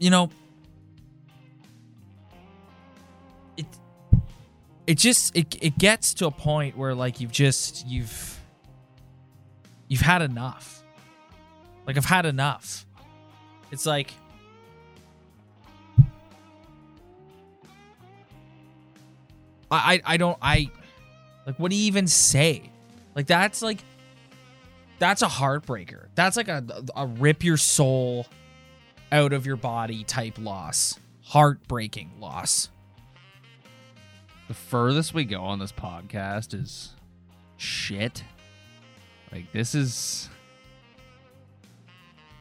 [0.00, 0.30] you know,
[3.56, 3.66] it
[4.86, 8.40] it just it it gets to a point where like you've just you've
[9.86, 10.82] you've had enough.
[11.86, 12.86] Like I've had enough.
[13.70, 14.12] It's like
[19.70, 20.70] I I, don't I
[21.46, 22.70] like what do you even say?
[23.14, 23.78] Like that's like
[24.98, 26.06] that's a heartbreaker.
[26.14, 26.64] That's like a
[26.96, 28.26] a rip your soul
[29.12, 30.98] out of your body type loss.
[31.22, 32.70] Heartbreaking loss.
[34.48, 36.94] The furthest we go on this podcast is
[37.56, 38.24] shit.
[39.30, 40.28] Like this is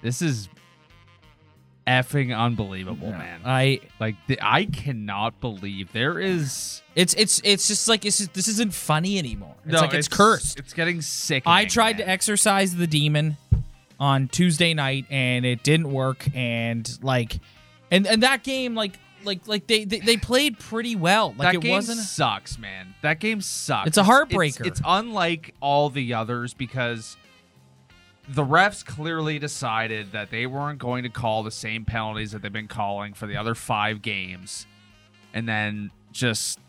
[0.01, 0.49] this is
[1.85, 3.41] effing unbelievable, man.
[3.45, 8.33] I Like the, I cannot believe there is it's it's it's just like it's just,
[8.33, 9.55] this isn't funny anymore.
[9.65, 10.59] It's like it's, cursed.
[10.59, 11.43] It's getting sick.
[11.45, 13.37] I tried to exercise the demon
[13.99, 17.39] on Tuesday night and it didn't work and like
[17.91, 21.29] and and that game like like like they they, they played pretty well.
[21.29, 22.95] Like that it game wasn't sucks, man.
[23.01, 23.87] That game sucks.
[23.87, 24.65] It's a heartbreaker.
[24.65, 27.17] It's, it's unlike all the others because
[28.27, 32.53] the refs clearly decided that they weren't going to call the same penalties that they've
[32.53, 34.67] been calling for the other five games,
[35.33, 36.59] and then just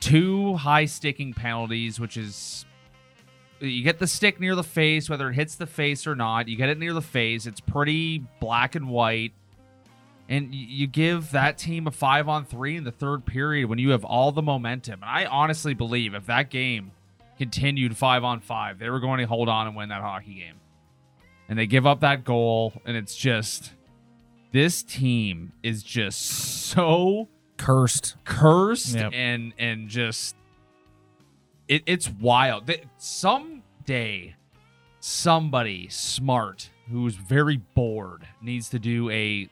[0.00, 2.66] two high sticking penalties, which is
[3.66, 6.48] you get the stick near the face, whether it hits the face or not.
[6.48, 7.46] You get it near the face.
[7.46, 9.32] It's pretty black and white.
[10.28, 13.90] And you give that team a five on three in the third period when you
[13.90, 15.00] have all the momentum.
[15.02, 16.92] And I honestly believe if that game
[17.38, 20.54] continued five on five, they were going to hold on and win that hockey game.
[21.48, 23.72] And they give up that goal, and it's just
[24.52, 28.16] this team is just so cursed.
[28.24, 29.12] cursed Yep.
[29.12, 30.34] and and just
[31.68, 32.70] it, it's wild.
[32.98, 34.34] Someday,
[35.00, 39.48] somebody smart who's very bored needs to do a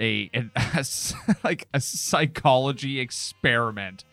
[0.00, 0.50] a, an,
[1.44, 4.04] like a psychology experiment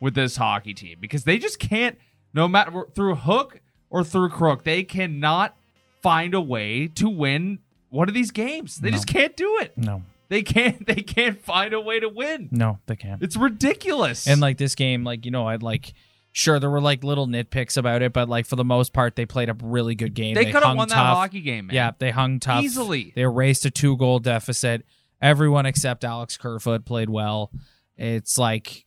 [0.00, 1.96] with this hockey team because they just can't
[2.34, 5.56] no matter through hook or through crook they cannot
[6.02, 7.58] find a way to win
[7.90, 8.76] one of these games.
[8.78, 8.96] They No.
[8.96, 9.76] just can't do it.
[9.78, 10.02] No.
[10.28, 12.48] They can't they can't find a way to win.
[12.50, 13.22] No, they can't.
[13.22, 14.26] It's ridiculous.
[14.26, 15.94] And like this game, like you know, I'd like
[16.38, 19.26] sure there were like little nitpicks about it, but like for the most part, they
[19.26, 20.34] played a really good game.
[20.34, 21.74] they could have won that hockey game, man.
[21.74, 23.12] Yeah, they hung tough Easily.
[23.14, 24.86] They erased a two goal deficit.
[25.20, 27.50] Everyone except Alex Kerfoot played well.
[27.96, 28.86] It's like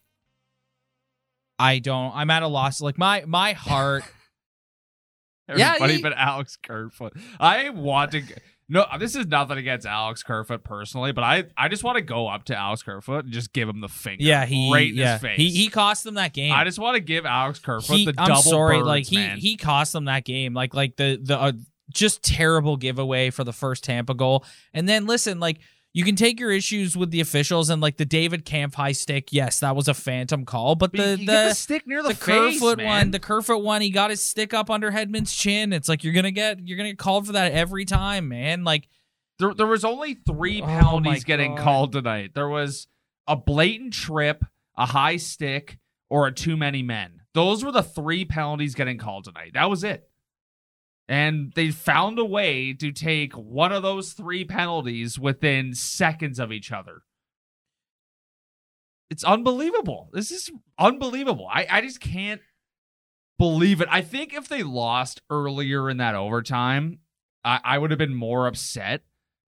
[1.59, 2.15] I don't.
[2.15, 2.81] I'm at a loss.
[2.81, 4.03] Like my my heart.
[5.53, 7.11] Yeah, Everybody he- but Alex Kerfoot.
[7.37, 8.23] I want to.
[8.73, 12.27] No, this is nothing against Alex Kerfoot personally, but I, I just want to go
[12.29, 14.23] up to Alex Kerfoot and just give him the finger.
[14.23, 15.37] Yeah, he right in yeah his face.
[15.37, 16.53] he he cost them that game.
[16.53, 19.17] I just want to give Alex Kerfoot He- the I'm double sorry, birds, like he
[19.17, 19.37] man.
[19.39, 20.53] he cost them that game.
[20.53, 21.51] Like like the the uh,
[21.89, 24.45] just terrible giveaway for the first Tampa goal.
[24.73, 25.59] And then listen, like
[25.93, 29.33] you can take your issues with the officials and like the David Kämpf high stick.
[29.33, 32.59] Yes, that was a phantom call, but the the the stick near the, the face,
[32.59, 32.87] Kerfoot man.
[32.87, 35.73] one, the Kerfoot one, he got his stick up under Hedman's chin.
[35.73, 38.63] It's like you're gonna get you're gonna get called for that every time, man.
[38.63, 38.87] Like
[39.39, 41.63] There, there was only three oh penalties my getting God.
[41.63, 42.31] called tonight.
[42.35, 42.87] There was
[43.27, 44.43] a blatant trip,
[44.77, 45.77] a high stick,
[46.09, 47.21] or a too many men.
[47.33, 49.51] Those were the three penalties getting called tonight.
[49.53, 50.07] That was it.
[51.11, 56.53] And they found a way to take one of those three penalties within seconds of
[56.53, 57.01] each other.
[59.09, 60.09] It's unbelievable.
[60.13, 61.49] This is unbelievable.
[61.51, 62.39] I, I just can't
[63.37, 63.89] believe it.
[63.91, 66.99] I think if they lost earlier in that overtime,
[67.43, 69.01] I, I would have been more upset.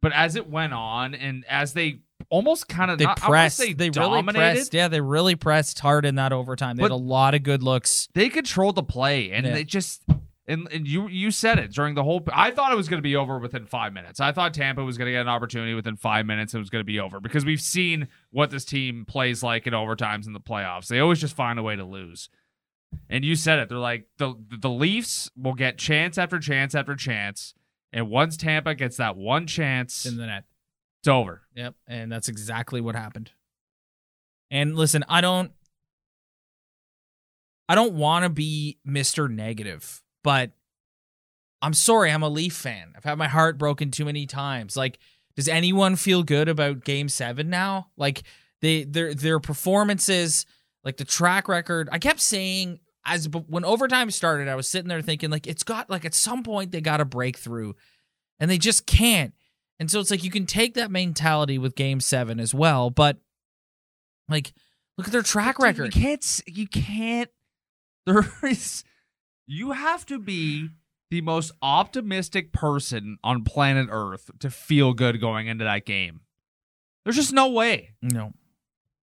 [0.00, 2.00] But as it went on, and as they
[2.30, 4.72] almost kind of they not, I pressed, say they really pressed.
[4.72, 6.76] Yeah, they really pressed hard in that overtime.
[6.76, 8.08] They had a lot of good looks.
[8.14, 9.52] they controlled the play, and Yeah.
[9.52, 10.02] they just
[10.50, 12.22] and, and you you said it during the whole.
[12.32, 14.20] I thought it was going to be over within five minutes.
[14.20, 16.54] I thought Tampa was going to get an opportunity within five minutes.
[16.54, 19.72] It was going to be over because we've seen what this team plays like in
[19.72, 20.88] overtimes in the playoffs.
[20.88, 22.28] They always just find a way to lose.
[23.08, 23.68] And you said it.
[23.68, 27.54] They're like the the Leafs will get chance after chance after chance,
[27.92, 30.44] and once Tampa gets that one chance, in the net.
[31.00, 31.42] it's over.
[31.54, 33.30] Yep, and that's exactly what happened.
[34.50, 35.52] And listen, I don't
[37.70, 39.30] I don't want to be Mr.
[39.30, 40.50] Negative, but
[41.62, 42.92] I'm sorry, I'm a Leaf fan.
[42.96, 44.76] I've had my heart broken too many times.
[44.76, 44.98] Like
[45.36, 47.88] does anyone feel good about game 7 now?
[47.96, 48.24] Like
[48.60, 50.46] they their their performances,
[50.84, 51.88] like the track record.
[51.92, 55.62] I kept saying as but when overtime started, I was sitting there thinking like it's
[55.62, 57.74] got like at some point they got to break through
[58.38, 59.34] and they just can't.
[59.78, 63.16] And so it's like you can take that mentality with game seven as well, but
[64.28, 64.52] like
[64.98, 65.94] look at their track record.
[65.94, 66.40] You can't.
[66.46, 67.30] You can't.
[68.06, 68.84] There is.
[69.52, 70.68] You have to be
[71.10, 76.20] the most optimistic person on planet Earth to feel good going into that game.
[77.04, 77.94] There's just no way.
[78.00, 78.32] No.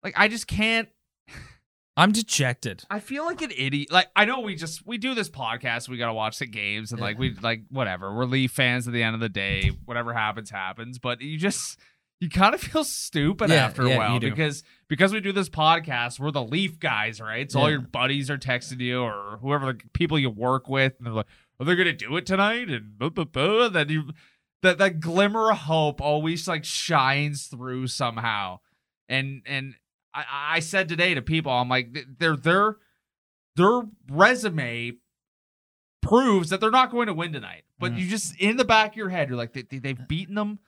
[0.03, 0.89] Like I just can't.
[1.97, 2.83] I'm dejected.
[2.91, 3.93] I feel like an idiot.
[3.93, 5.89] Like I know we just we do this podcast.
[5.89, 8.13] We gotta watch the games and like we like whatever.
[8.13, 9.71] We're Leaf fans at the end of the day.
[9.85, 10.99] Whatever happens, happens.
[10.99, 11.79] But you just
[12.23, 15.49] you kind of feel stupid Yeah, after a yeah, while because because we do this
[15.49, 16.21] podcast.
[16.21, 17.51] We're the Leaf guys, right?
[17.51, 21.07] So all your buddies are texting you or whoever the people you work with, and
[21.07, 21.27] they're like,
[21.59, 23.69] "Are they gonna do it tonight?" And blah, blah, blah.
[23.69, 24.11] then you
[24.63, 28.61] that that glimmer of hope always like shines through somehow.
[29.09, 29.75] And and
[30.15, 32.77] I, I said today to people, I'm like, their their
[33.57, 34.93] their resume
[36.01, 37.65] proves that they're not going to win tonight.
[37.79, 37.99] But Mhm.
[37.99, 40.59] you just in the back of your head, you're like, they, they've beaten them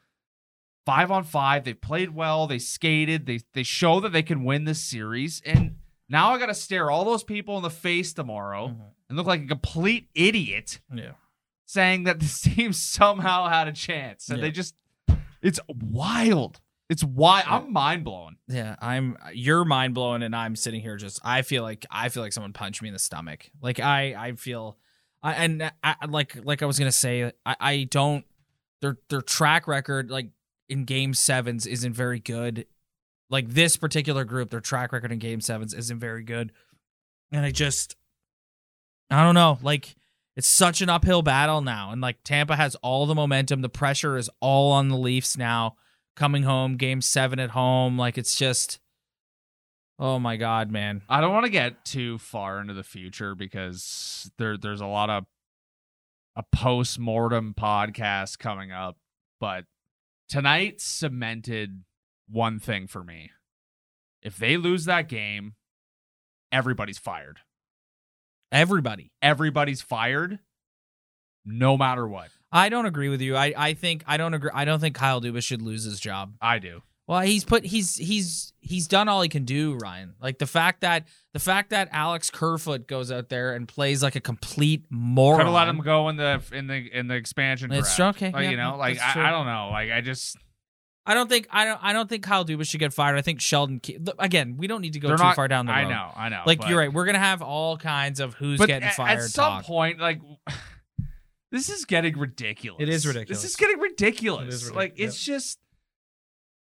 [0.86, 1.64] five on five.
[1.64, 2.46] They played well.
[2.46, 3.26] They skated.
[3.26, 5.40] They they show that they can win this series.
[5.44, 5.76] And
[6.08, 8.80] now I got to stare all those people in the face tomorrow Mhm.
[9.08, 11.12] and look like a complete idiot Yeah.
[11.66, 14.28] saying that this team somehow had a chance.
[14.28, 14.42] And Yeah.
[14.42, 14.74] they just,
[15.42, 16.60] it's wild.
[16.90, 17.46] It's wild.
[17.48, 18.36] I'm mind blown.
[18.46, 22.22] Yeah, I'm you're mind blowing and I'm sitting here just I feel like I feel
[22.22, 23.50] like someone punched me in the stomach.
[23.62, 24.76] Like I I feel
[25.22, 28.26] I and I like like I was going to say I I don't
[28.82, 30.28] their their track record like
[30.68, 32.66] in game 7s isn't very good.
[33.30, 36.52] Like this particular group their track record in game 7s isn't very good.
[37.32, 37.96] And I just
[39.10, 39.96] I don't know, like
[40.36, 44.16] it's such an uphill battle now and like Tampa has all the momentum, the pressure
[44.16, 45.76] is all on the Leafs now
[46.16, 47.98] coming home, game seven at home.
[47.98, 48.78] Like it's just,
[49.98, 51.02] oh my god, man.
[51.08, 55.10] I don't want to get too far into the future because there there's a lot
[55.10, 55.24] of
[56.36, 58.96] a post mortem podcast coming up,
[59.40, 59.64] but
[60.28, 61.84] tonight cemented
[62.28, 63.30] one thing for me.
[64.22, 65.54] If they lose that game,
[66.50, 67.40] everybody's fired.
[68.50, 69.10] Everybody.
[69.20, 70.38] Everybody's fired,
[71.44, 72.30] no matter what.
[72.52, 73.36] I don't agree with you.
[73.36, 74.50] I, I think I don't agree.
[74.54, 76.34] I don't think Kyle Dubas should lose his job.
[76.40, 76.82] I do.
[77.06, 80.14] Well, he's put he's he's he's done all he can do, Ryan.
[80.22, 84.16] Like the fact that the fact that Alex Kerfoot goes out there and plays like
[84.16, 85.40] a complete moron.
[85.40, 88.16] Could have let him go in the in the in the expansion It's draft.
[88.16, 88.98] okay, Like, yeah, you know, like.
[89.00, 89.68] I, I don't know.
[89.70, 90.38] Like I just
[91.04, 93.18] I don't think I don't I don't think Kyle Dubas should get fired.
[93.18, 93.82] I think Sheldon.
[94.18, 95.78] Again, we don't need to go they're too not far down the road.
[95.78, 96.40] I know, I know.
[96.46, 96.90] Like but- you're right.
[96.90, 99.18] We're gonna have all kinds of who's but getting at, fired.
[99.18, 99.64] at some talk.
[99.64, 100.22] point, like
[101.50, 102.80] this is getting ridiculous.
[102.82, 103.42] It is ridiculous.
[103.42, 104.44] This is getting ridiculous.
[104.44, 105.58] It is ridiculous, Like it's just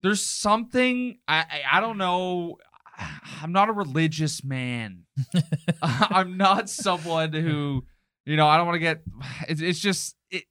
[0.03, 2.57] there's something I, I I don't know.
[3.41, 5.05] I'm not a religious man.
[5.81, 7.83] I'm not someone who
[8.25, 8.47] you know.
[8.47, 9.01] I don't want to get.
[9.47, 10.43] It's, it's just it.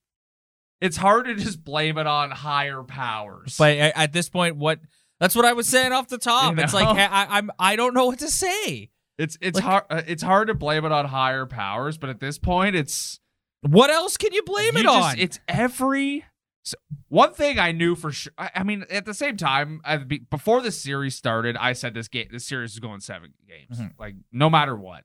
[0.80, 3.56] It's hard to just blame it on higher powers.
[3.58, 4.80] But at this point, what?
[5.20, 6.56] That's what I was saying off the top.
[6.56, 7.50] You It's like I, I'm.
[7.58, 8.90] I don't know what to say.
[9.18, 9.84] it's it's like- hard.
[9.90, 11.98] uh, It's hard to blame it on higher powers.
[11.98, 13.18] But at this point, it's
[13.62, 15.18] What else can you blame You it just- on?
[15.18, 16.24] It's every.
[16.68, 16.76] So
[17.08, 18.32] one thing I knew for sure.
[18.38, 22.08] I, I mean, at the same time, be- before the series started, I said this
[22.08, 23.92] game, this series is going seven games, Mhm.
[23.98, 25.04] like no matter what.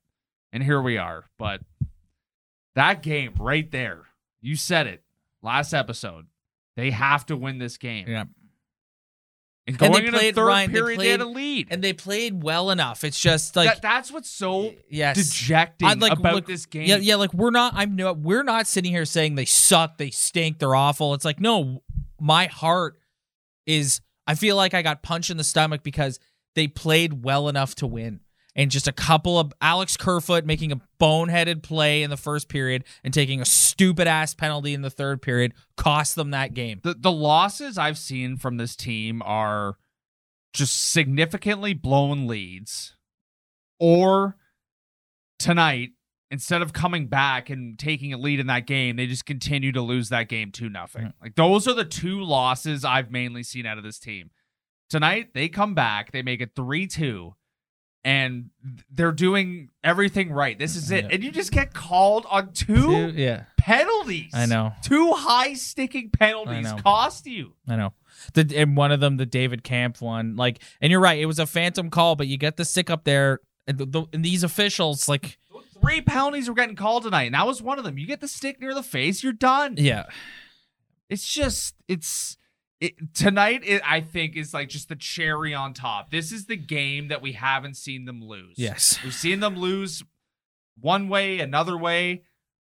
[0.51, 1.25] And here we are.
[1.39, 1.61] But
[2.75, 4.03] that game right there,
[4.41, 5.03] you said it
[5.41, 6.27] last episode.
[6.75, 8.07] They have to win this game.
[8.07, 8.25] yeah.
[9.65, 11.67] And And they going played- third Ryan, they period, they, had a lead.
[11.71, 13.03] And they played well enough.
[13.05, 15.15] It's just like that, that's what's so yes.
[15.15, 16.85] dejecting I'd like about look- this game.
[16.87, 17.15] Yeah, yeah.
[17.15, 17.73] Like we're not.
[17.75, 18.11] I'm no.
[18.11, 21.13] We're not sitting here saying they suck, they stink, they're awful.
[21.13, 21.81] It's like no.
[22.19, 22.97] My heart
[23.65, 24.01] is.
[24.27, 26.19] I feel like I got punched in the stomach because
[26.55, 28.19] they played well enough to win,
[28.55, 32.83] and just a couple of Alex Kerfoot making a boneheaded play in the first period
[33.03, 36.79] and taking a stupid ass penalty in the third period cost them that game.
[36.83, 39.77] the the losses I've seen from this team are
[40.53, 42.95] just significantly blown leads,
[43.79, 44.37] or
[45.39, 45.91] tonight
[46.29, 49.81] instead of coming back and taking a lead in that game, they just continue to
[49.81, 51.03] lose that game two nothing.
[51.05, 51.13] Mhm.
[51.21, 54.31] Like those are the two losses I've mainly seen out of this team.
[54.89, 57.35] Tonight they come back, they make it three two.
[58.05, 58.49] And
[58.91, 60.59] they're doing everything right.
[60.59, 61.05] This is it.
[61.05, 61.11] Yeah.
[61.13, 64.31] And you just get called on two yeah, penalties.
[64.33, 64.73] I know.
[64.83, 67.53] Two high sticking penalties cost you.
[67.67, 67.93] I know.
[68.33, 71.39] The and one of them, the David Kämpf one, like, and you're right, it was
[71.39, 74.43] a phantom call, but you get the stick up there, and, the, the, and these
[74.43, 75.37] officials, like,
[75.81, 77.97] Three penalties were getting called tonight, and that was one of them.
[77.97, 79.75] You get the stick near the face, you're done.
[79.77, 80.05] yeah,
[81.09, 82.37] It's just, it's
[82.83, 83.61] it, tonight.
[83.65, 86.11] It, I think is like just the cherry on top.
[86.11, 88.55] This is the game that we haven't seen them lose.
[88.57, 90.03] yes, we've seen them lose
[90.79, 92.23] one way, another way.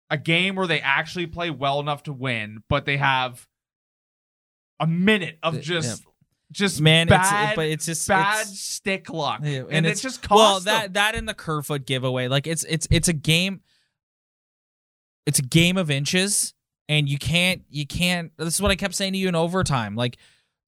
[0.09, 3.47] A game where they actually play well enough to win, but they have
[4.79, 5.61] a minute of Yeah.
[5.61, 6.03] just,
[6.51, 9.89] just man, bad, it's but it's just bad it's- stick luck, Yeah, and, and it
[9.91, 10.65] it's- just costs well them.
[10.81, 13.61] that that and the Kerfoot giveaway, like it's it's it's a game.
[15.25, 16.53] It's a game of inches,
[16.93, 18.31] and you can't you can't.
[18.37, 19.95] This is what I kept saying to you in overtime.
[19.95, 20.17] Like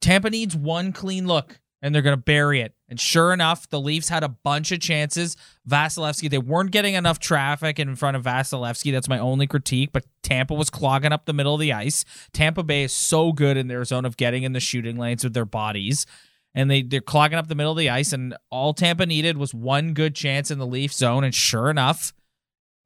[0.02, 1.60] Tampa needs one clean look.
[1.86, 2.74] and they're going to bury it.
[2.90, 5.38] And sure enough, the Leafs had a bunch of chances.
[5.70, 8.92] Vasilevskiy, they weren't getting enough traffic in front of Vasilevskiy.
[8.92, 9.92] That's my only critique.
[9.94, 12.04] But Tampa was clogging up the middle of the ice.
[12.34, 15.36] Tampa Bay is so good in their zone of getting in the shooting lanes with
[15.36, 16.08] their bodies.
[16.56, 18.14] And they, they're clogging up the middle of the ice.
[18.14, 21.24] And all Tampa needed was one good chance in the Leaf zone.
[21.24, 22.14] And sure enough,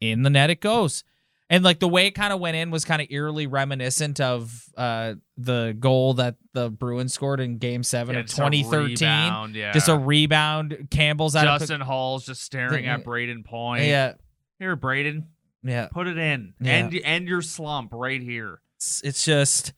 [0.01, 1.05] in the net it goes.
[1.51, 4.65] And like the way it kind of went in was kind of eerily reminiscent of
[4.77, 8.89] uh, the goal that the Bruins scored in Game Seven Yeah, of just a 2013.
[9.10, 9.72] rebound, yeah.
[9.72, 10.88] Just a rebound.
[10.91, 12.96] Campbell's out of Justin Holl's just staring Yeah.
[12.96, 13.86] at Brayden Point.
[13.86, 14.13] yeah,
[14.60, 15.24] Here, Brayden,
[15.63, 15.88] yeah.
[15.91, 16.53] put it in.
[16.62, 16.72] Yeah.
[16.72, 18.62] End end your slump right here.
[18.77, 19.74] It's, it's just,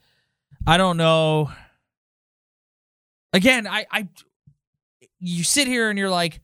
[0.67, 1.51] I don't know.
[3.33, 4.07] Again, I, I,
[5.19, 6.41] you sit here and you're like,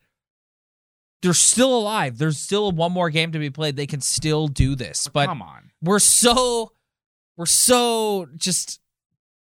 [1.22, 2.18] they're still alive.
[2.18, 3.76] There's still one more game to be played.
[3.76, 5.72] They can still do this, but come on.
[5.82, 6.74] we're so
[7.36, 8.80] we're so just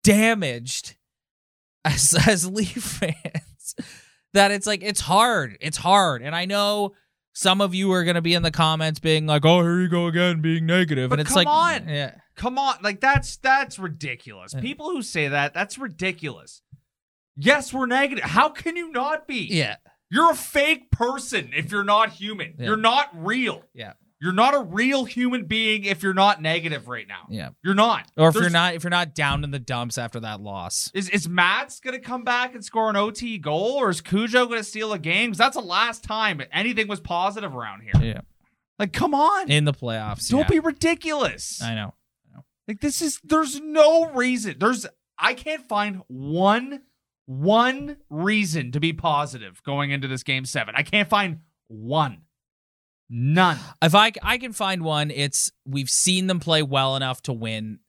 [0.03, 0.95] damaged
[1.85, 3.75] as as Leaf fans
[4.33, 5.57] that it's like it's hard.
[5.61, 6.21] It's hard.
[6.21, 6.93] And I know
[7.33, 10.07] some of you are gonna be in the comments being like, Oh, here you go
[10.07, 11.09] again, being negative.
[11.09, 11.89] But and it's come like on.
[11.89, 12.15] Yeah.
[12.35, 14.53] Come on, like that's that's ridiculous.
[14.53, 14.61] Yeah.
[14.61, 16.61] People who say that, that's ridiculous.
[17.35, 18.23] Yes, we're negative.
[18.23, 19.47] How can you not be?
[19.49, 19.75] Yeah.
[20.13, 22.53] You're a fake person if you're not human.
[22.59, 22.65] Yeah.
[22.67, 23.63] You're not real.
[23.73, 23.93] Yeah.
[24.21, 27.25] You're not a real human being if you're not negative right now.
[27.29, 27.49] Yeah.
[27.63, 28.09] You're not.
[28.15, 30.91] Or if There's- you're not if you're not down in the dumps after that loss.
[30.93, 34.63] Is is Mats gonna come back and score an OT goal, or is Cujo gonna
[34.63, 35.31] steal a game?
[35.31, 38.01] Because that's the last time anything was positive around here.
[38.01, 38.21] Yeah.
[38.79, 40.29] Like, come on, In the playoffs.
[40.29, 40.47] don't yeah.
[40.47, 41.61] be ridiculous.
[41.61, 41.93] I know.
[42.67, 44.55] Like, this is there's no reason.
[44.57, 44.85] There's
[45.17, 46.83] I can't find one
[47.25, 50.75] one reason to be positive going into this game seven.
[50.77, 52.23] I can't find one,
[53.09, 53.57] none.
[53.81, 57.79] if I I can find one, it's we've seen them play well enough to win,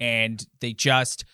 [0.00, 1.24] and they just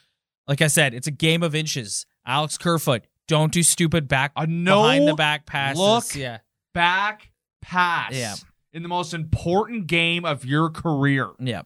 [0.46, 2.06] like I said, it's a game of inches.
[2.26, 5.78] Alex Kerfoot, don't do stupid back A no behind the back passes.
[5.80, 6.14] look.
[6.14, 6.38] Yeah,
[6.74, 7.30] back
[7.62, 8.12] pass.
[8.14, 8.34] Yeah.
[8.72, 11.30] In the most important game of your career.
[11.40, 11.62] yeah,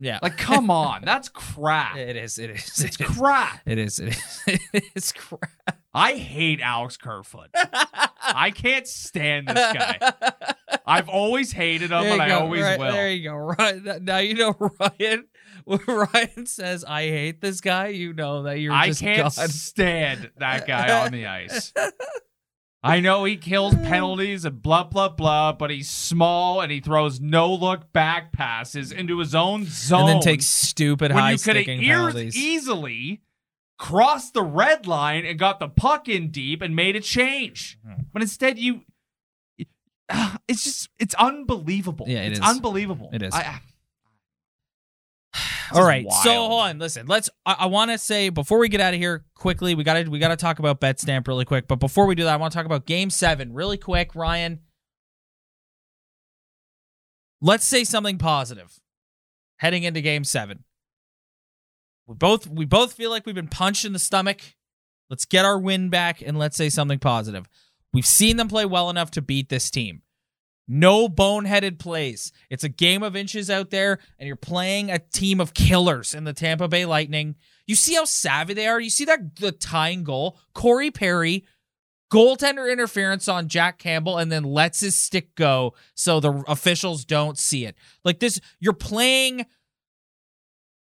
[0.00, 0.18] yeah.
[0.22, 1.96] Like, come on, that's crap.
[1.96, 2.38] it is.
[2.38, 2.84] It is.
[2.84, 3.60] It's It crap.
[3.66, 3.98] It is.
[3.98, 4.40] It is.
[4.72, 5.78] It is crap.
[5.96, 7.50] I hate Alex Kerfoot.
[7.54, 9.98] I can't stand this guy.
[10.84, 12.40] I've always hated him, and I go.
[12.40, 12.90] always Right- will.
[12.92, 13.34] There you go.
[13.36, 15.26] Right now, you know Ryan.
[15.64, 20.30] When Ryan says, "I hate this guy," you know that you're I just can't stand
[20.38, 21.72] that guy on the ice.
[22.84, 27.18] I know he kills penalties and blah blah blah, but he's small and he throws
[27.18, 30.00] no look back passes into his own zone.
[30.00, 32.36] and then takes stupid when high sticking penalties.
[32.36, 33.22] easily
[33.78, 37.78] crossed the red line and got the puck in deep and made a change.
[37.84, 38.02] Hmm.
[38.12, 38.82] But instead, you.
[40.46, 42.04] It's just, it's unbelievable.
[42.06, 42.44] Yeah, it it's is.
[42.44, 43.08] unbelievable.
[43.14, 43.32] It is.
[43.34, 43.60] I,
[45.72, 46.78] All right, so hold on.
[46.78, 47.30] Listen, let's.
[47.46, 50.08] I, I want to say before we get out of here quickly, we got to
[50.10, 51.68] we got to talk about BetStamp really quick.
[51.68, 54.14] But before we do that, I want to talk about Game Seven really quick.
[54.14, 54.60] Ryan,
[57.40, 58.80] let's say something positive
[59.58, 60.64] heading into Game Seven.
[62.06, 64.40] We both we both feel like we've been punched in the stomach.
[65.08, 67.48] Let's get our win back and let's say something positive.
[67.92, 70.02] We've seen them play well enough to beat this team.
[70.66, 72.32] No boneheaded plays.
[72.48, 76.24] It's a game of inches out there, and you're playing a team of killers in
[76.24, 77.34] the Tampa Bay Lightning.
[77.66, 78.80] You see how savvy they are.
[78.80, 81.44] You see that the tying goal, Corey Perry,
[82.10, 87.38] goaltender interference on Jack Campbell, and then lets his stick go so the officials don't
[87.38, 87.76] see it.
[88.04, 89.46] Like this, you're playing.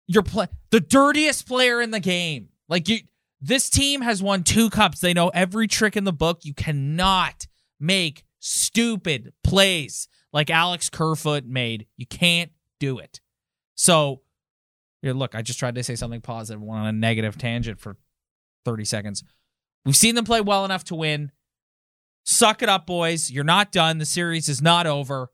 [0.06, 2.48] You're play the dirtiest player in the game.
[2.70, 3.00] Like you,
[3.42, 5.00] this team has won two cups.
[5.00, 6.46] They know every trick in the book.
[6.46, 7.46] You cannot
[7.78, 11.86] make stupid plays like Alex Kerfoot made.
[11.96, 13.20] You can't do it.
[13.74, 14.22] So,
[15.02, 17.96] here, look, I just tried to say something positive, went on a negative tangent for
[18.64, 19.24] 30 seconds.
[19.84, 21.32] We've seen them play well enough to win.
[22.24, 23.30] Suck it up, boys.
[23.30, 23.98] You're not done.
[23.98, 25.30] The series is not over.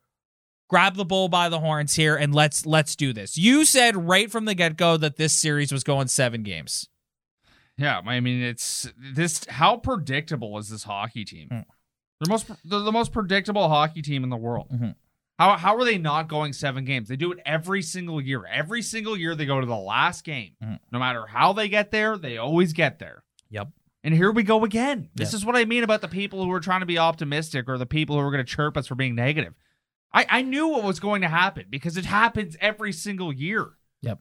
[0.69, 3.37] Grab the bull by the horns here and let's let's do this.
[3.37, 6.89] You said right from the get-go that this series was going 7 games.
[7.77, 9.45] Yeah, I mean it's this.
[9.45, 11.49] How predictable is this hockey team?
[11.51, 11.65] Mm.
[12.19, 14.67] They're most they're the most predictable hockey team in the world.
[14.73, 14.95] Mhm.
[15.37, 17.09] How how are they not going seven games?
[17.09, 18.45] They do it every single year.
[18.45, 20.53] Every single year they go to the last game.
[20.63, 20.79] Mhm.
[20.91, 23.23] No matter how they get there, they always get there.
[23.49, 23.69] Yep.
[24.03, 25.09] And here we go again.
[25.15, 25.37] This Yep.
[25.39, 27.85] is what I mean about the people who are trying to be optimistic or the
[27.87, 29.55] people who are going to chirp us for being negative.
[30.13, 33.71] I, I knew what was going to happen because it happens every single year.
[34.03, 34.19] Yep.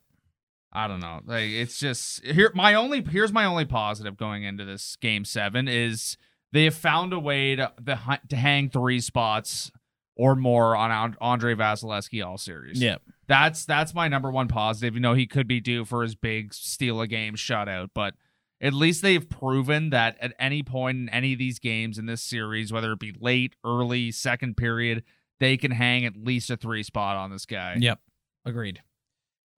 [0.72, 1.20] I don't know.
[1.24, 2.50] Like it's just here.
[2.54, 6.16] My only here's my only positive going into this game seven is
[6.54, 7.98] they have found a way to the,
[8.30, 9.70] to hang three spots
[10.16, 12.80] or more on Andrei Vasilevskiy all series.
[12.80, 13.02] Yep.
[13.26, 14.94] That's that's my number one positive.
[14.94, 18.14] You know he could be due for his big steal a game shutout, but
[18.60, 22.22] At least they've proven that at any point in any of these games in this
[22.22, 25.02] series, whether it be late, early, second period,
[25.40, 27.76] they can hang at least a three spot on this guy.
[27.78, 27.98] Yep.
[28.46, 28.80] Agreed.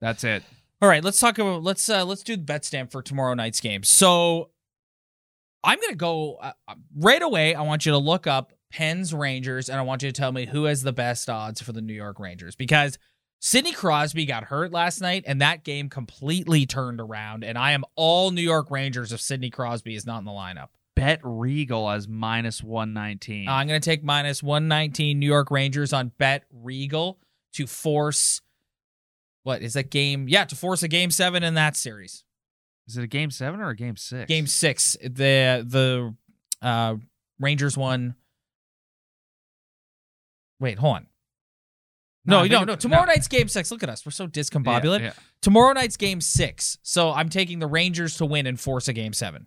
[0.01, 0.43] That's it.
[0.83, 3.83] All right, let's talk about let's uh let's do the BetStamp for tomorrow night's game.
[3.83, 4.51] So
[5.65, 6.53] I'm going to go uh,
[6.97, 7.55] right away.
[7.55, 10.47] I want you to look up Pens Rangers and I want you to tell me
[10.47, 12.99] who has the best odds for the New York Rangers because
[13.41, 17.85] Sidney Crosby got hurt last night and that game completely turned around and I am
[17.95, 20.69] all New York Rangers if Sidney Crosby is not in the lineup.
[20.95, 23.49] Bet Regal as minus 119.
[23.49, 27.19] Uh, I'm going to take minus 119 New York Rangers on Bet Regal
[27.53, 28.41] to force
[29.43, 30.29] what is that game?
[30.29, 32.25] Yeah, to force a game 7 in that series.
[32.89, 34.29] Is it a game 7 or a game 6?
[34.29, 34.97] Game 6.
[35.03, 36.15] The the
[36.63, 36.97] uh
[37.41, 38.15] Rangers won
[40.59, 41.07] Wait, hold on.
[42.25, 42.77] No, no, it- no.
[42.77, 43.71] Tomorrow night's game six.
[43.71, 44.05] Look at us.
[44.05, 45.01] We're so discombobulated.
[45.01, 45.13] Yeah, yeah.
[45.43, 46.79] Tomorrow night's game six.
[46.83, 49.47] So I'm taking the Rangers to win and force a game seven.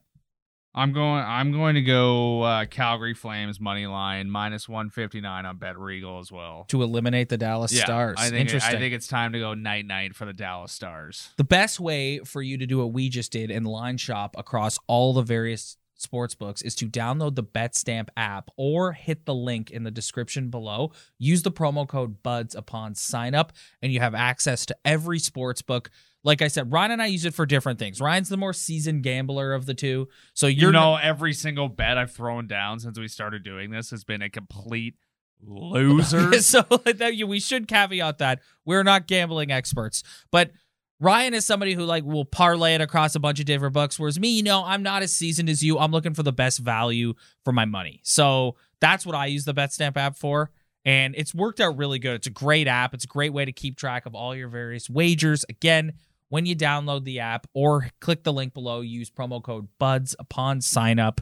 [0.76, 1.24] I'm going.
[1.24, 6.32] I'm going to go uh, Calgary Flames money line minus 159 on Bet Regal as
[6.32, 6.66] well.
[6.70, 8.18] To eliminate the Dallas Yeah, Stars.
[8.20, 8.42] I think.
[8.42, 8.76] Interesting.
[8.76, 11.30] I think it's time to go night night for the Dallas Stars.
[11.38, 14.78] the best way for you to do what we just did and line shop across
[14.88, 19.70] all the various sports books is to download the BetStamp app or hit the link
[19.70, 20.91] in the description below.
[21.18, 25.62] Use the promo code BUDS upon sign up, and you have access to every sports
[25.62, 25.89] book.
[26.24, 28.01] Like I said, Ryan and I use it for different things.
[28.01, 30.10] Ryan's the more seasoned gambler of the two.
[30.34, 34.03] So You know, every single bet I've thrown down since we started doing this has
[34.03, 34.96] been a complete
[35.41, 36.34] loser.
[36.41, 36.65] so
[37.27, 40.51] we should caveat that we're not gambling experts, but
[41.00, 44.20] Ryan is somebody who like will parlay it across a bunch of different books, whereas
[44.20, 45.79] me, you know, I'm not as seasoned as you.
[45.79, 47.13] I'm looking for the best value
[47.46, 48.01] for my money.
[48.03, 50.51] So that's what I use the BetStamp app for.
[50.84, 52.15] And it's worked out really good.
[52.15, 52.94] It's a great app.
[52.94, 55.46] It's a great way to keep track of all your various wagers.
[55.48, 55.94] Again,
[56.29, 60.62] when you download the app or click the link below, use promo code BUDS upon
[60.62, 61.22] sign up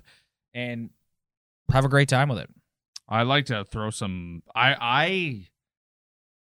[0.54, 0.90] and
[1.72, 2.50] have a great time with it.
[3.08, 4.44] I like to throw some.
[4.54, 5.48] I I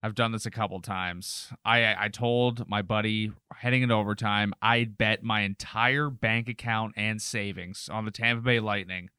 [0.03, 1.49] have done this a couple times.
[1.65, 7.21] I I told my buddy heading into overtime I'd bet my entire bank account and
[7.23, 9.11] savings on the Tampa Bay Lightning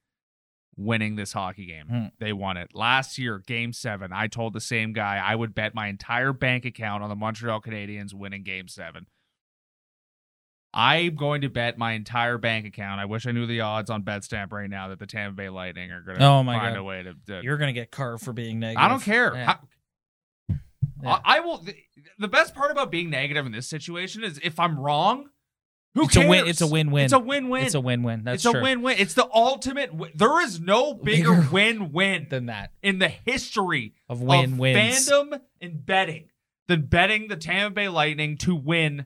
[0.76, 1.86] winning this hockey game.
[1.88, 2.06] Hmm.
[2.20, 4.12] They won it last year, Game Seven.
[4.12, 7.62] I told the same guy I would bet my entire bank account on the Montreal
[7.62, 9.06] Canadiens winning Game Seven.
[10.76, 13.00] I'm going to bet my entire bank account.
[13.00, 15.92] I wish I knew the odds on BetStamp right now that the Tampa Bay Lightning
[15.92, 16.80] are going to Oh my find God.
[16.80, 17.14] a way to.
[17.28, 18.84] to You're gonna get carved for being negative.
[18.84, 19.36] I don't care.
[19.36, 19.58] Yeah.
[21.04, 21.20] Yeah.
[21.24, 21.58] I, I will.
[21.60, 21.76] The,
[22.18, 25.30] the best part about being negative in this situation is if I'm wrong,
[25.96, 26.30] who it's a cares?
[26.30, 26.48] win.
[26.48, 27.06] It's a win-win.
[27.06, 27.66] It's a win-win.
[27.66, 28.24] It's a win-win.
[28.24, 28.60] That's it's true.
[28.60, 28.98] a win-win.
[28.98, 29.94] It's the ultimate.
[29.94, 30.12] Win.
[30.16, 35.10] There is no bigger win-win than that in the history of win-wins.
[35.10, 36.30] fandom and betting
[36.68, 39.06] than betting the Tampa Bay Lightning to win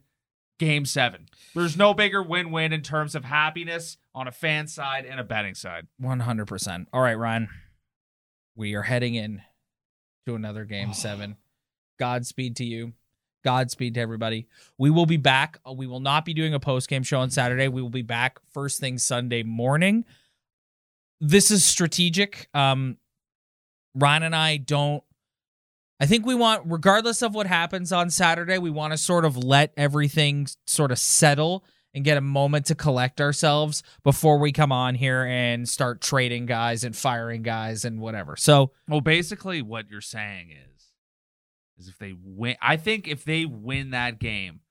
[0.60, 1.28] Game Seven.
[1.54, 5.56] There's no bigger win-win in terms of happiness on a fan side and a betting
[5.56, 5.88] side.
[6.00, 6.88] One hundred percent.
[6.94, 7.50] All right, Ryan.
[8.56, 9.42] We are heading in
[10.26, 11.38] to another game seven.
[11.98, 12.94] Godspeed to you.
[13.44, 14.48] Godspeed to everybody.
[14.78, 15.60] We will be back.
[15.68, 17.68] Uh, We will not be doing a post game show on Saturday.
[17.68, 20.06] We will be back first thing Sunday morning.
[21.22, 22.48] This is strategic.
[22.54, 22.98] Um,
[23.96, 25.04] Ryan and I don't.
[26.00, 29.36] I think we want, regardless of what happens on Saturday, we want to sort of
[29.36, 31.64] let everything sort of settle
[31.96, 36.46] and get a moment to collect ourselves before we come on here and start trading
[36.46, 38.36] guys and firing guys and whatever.
[38.36, 40.77] So, Well, basically, what you're saying is,
[41.78, 44.62] is if they win, I think if they win that game,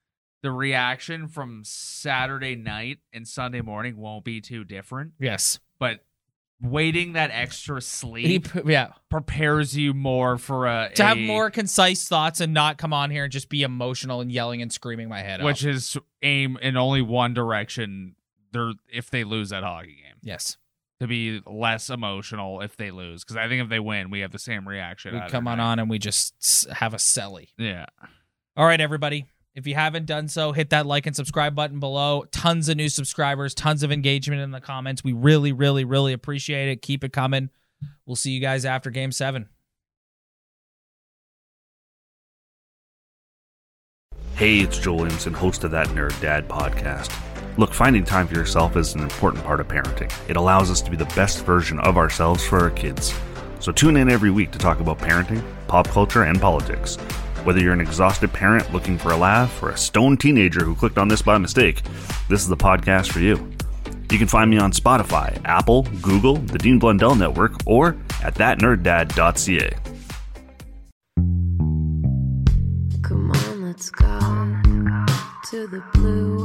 [0.43, 5.13] the reaction from Saturday night and Sunday morning won't be too different.
[5.19, 5.59] yes.
[5.79, 6.05] But
[6.63, 8.93] waiting that extra sleep yeah.
[9.11, 13.11] prepares you more for a To have a- more concise thoughts and not come on
[13.11, 15.71] here and just be emotional and yelling and screaming my head which off.
[15.71, 18.15] is aim in only one direction.
[18.91, 20.57] If they lose that hockey game Yes.
[21.01, 24.33] To be less emotional if they lose because I think if they win we have
[24.33, 25.15] the same reaction.
[25.15, 25.65] We come on night.
[25.65, 27.49] on and we just have a selly.
[27.59, 27.87] Yeah.
[28.57, 29.27] All right, everybody.
[29.55, 32.25] If you haven't done so, hit that like and subscribe button below.
[32.31, 35.03] Tons of new subscribers, tons of engagement in the comments.
[35.03, 36.83] We really, really, really appreciate it.
[36.83, 37.49] Keep it coming.
[38.05, 39.49] We'll see you guys after game seven.
[44.37, 47.11] Hey, it's Joel Williamson, host of That Nerd Dad podcast.
[47.59, 50.13] Look, finding time for yourself is an important part of parenting.
[50.29, 53.15] It allows us to be the best version of ourselves for our kids.
[53.61, 56.97] So tune in every week to talk about parenting, pop culture, and politics.
[57.45, 60.99] Whether you're an exhausted parent looking for a laugh or a stoned teenager who clicked
[60.99, 61.83] on this by mistake,
[62.29, 63.51] this is the podcast for you.
[64.11, 69.77] You can find me on Spotify, Apple, Google, the Dean Blundell Network, or at thatnerddad.ca.
[73.03, 74.07] Come on, let's go
[75.51, 76.45] to the Blue